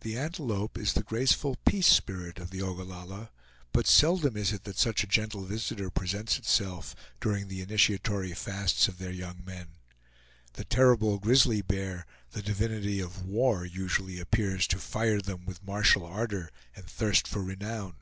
The 0.00 0.18
antelope 0.18 0.76
is 0.76 0.94
the 0.94 1.04
graceful 1.04 1.54
peace 1.64 1.86
spirit 1.86 2.40
of 2.40 2.50
the 2.50 2.60
Ogallalla; 2.60 3.30
but 3.70 3.86
seldom 3.86 4.36
is 4.36 4.50
it 4.52 4.64
that 4.64 4.76
such 4.80 5.04
a 5.04 5.06
gentle 5.06 5.44
visitor 5.44 5.90
presents 5.90 6.36
itself 6.40 6.96
during 7.20 7.46
the 7.46 7.60
initiatory 7.60 8.34
fasts 8.34 8.88
of 8.88 8.98
their 8.98 9.12
young 9.12 9.44
men. 9.46 9.68
The 10.54 10.64
terrible 10.64 11.20
grizzly 11.20 11.62
bear, 11.62 12.04
the 12.32 12.42
divinity 12.42 12.98
of 12.98 13.24
war, 13.24 13.64
usually 13.64 14.18
appears 14.18 14.66
to 14.66 14.80
fire 14.80 15.20
them 15.20 15.44
with 15.44 15.62
martial 15.64 16.04
ardor 16.04 16.50
and 16.74 16.84
thirst 16.84 17.28
for 17.28 17.40
renown. 17.40 17.94